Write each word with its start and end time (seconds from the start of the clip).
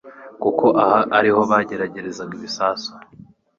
kuko 0.41 0.65
aha 0.83 0.99
ariho 1.17 1.39
bageragerezaga 1.51 2.31
ibisasu 2.37 2.91